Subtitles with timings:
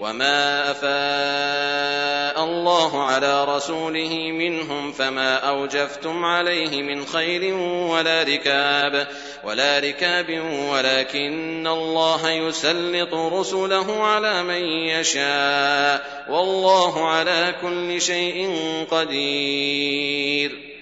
[0.00, 7.52] وما أفاء الله على رسوله منهم فما أوجفتم عليه من خيل
[7.92, 9.06] ولا ركاب
[9.44, 18.50] ولا ركاب ولكن الله يسلط رسله على من يشاء والله على كل شيء
[18.90, 20.73] قدير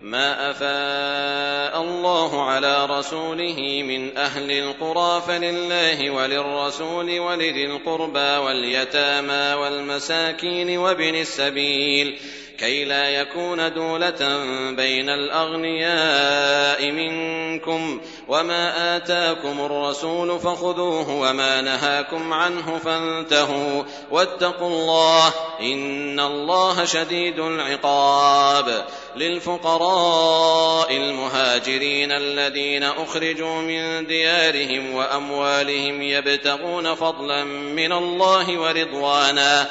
[0.00, 11.14] ما افاء الله على رسوله من أهل القرى فلله وللرسول ولذي القربى واليتامى والمساكين وابن
[11.14, 12.18] السبيل
[12.60, 23.82] كي لا يكون دولة بين الأغنياء منكم وما آتاكم الرسول فخذوه وما نهاكم عنه فانتهوا
[24.10, 28.84] واتقوا الله إن الله شديد العقاب
[29.16, 39.70] للفقراء المهاجرين الذين أخرجوا من ديارهم وأموالهم يبتغون فضلا من الله ورضوانا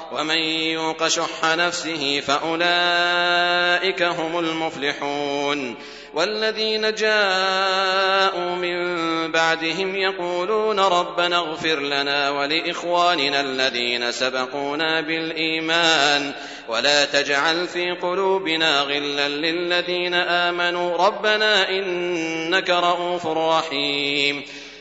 [0.11, 5.75] ومن يوق شح نفسه فأولئك هم المفلحون
[6.13, 8.91] والذين جاءوا من
[9.31, 16.31] بعدهم يقولون ربنا اغفر لنا ولإخواننا الذين سبقونا بالإيمان
[16.69, 24.43] ولا تجعل في قلوبنا غلا للذين آمنوا ربنا إنك رؤوف رحيم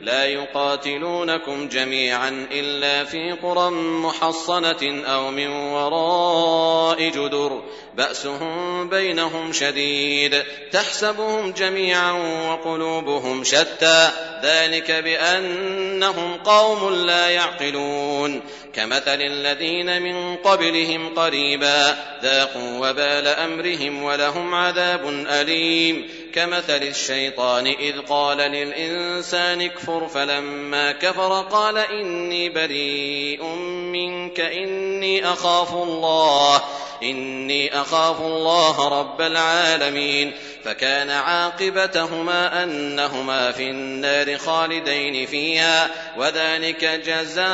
[0.00, 7.62] لا يقاتلونكم جميعا إلا في قرى محصنة أو من وراء جدر.
[7.94, 10.42] بأسهم بينهم شديد.
[10.72, 12.12] تحسبهم جميعا
[12.50, 14.10] وقلوبهم شتى.
[14.42, 18.40] ذلك بأنهم قوم لا يعقلون.
[18.74, 26.08] كمثل الذين من قبلهم قريبا ذاقوا وبال أمرهم ولهم عذاب أليم.
[26.36, 33.44] كمثل الشيطان إذ قال للإنسان اكفر فلما كفر قال إني بريء
[33.92, 36.62] منك إني أخاف الله
[37.02, 40.32] إني أخاف الله رب العالمين.
[40.64, 47.46] فكان عاقبتهما أنهما في النار خالدين فيها وذلك جزاء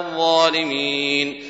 [0.00, 1.49] الظالمين.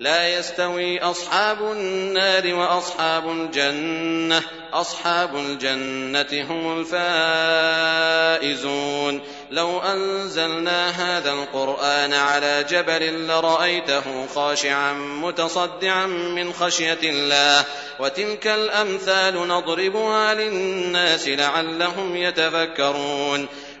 [0.00, 4.42] لا يستوي أصحاب النار وأصحاب الجنة.
[4.72, 6.84] أصحاب الجنة هم
[8.40, 9.20] الفائزون.
[9.50, 17.64] لو أنزلنا هذا القرآن على جبل لرأيته خاشعا متصدعا من خشية الله.
[18.00, 23.48] وتلك الأمثال نضربها للناس لعلهم يتفكرون.